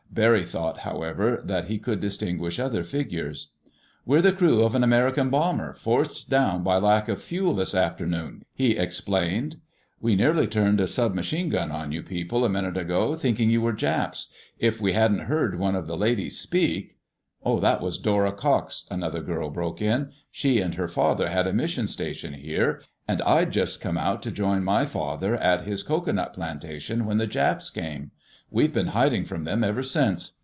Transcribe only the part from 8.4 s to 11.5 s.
he explained. "We nearly turned a sub machine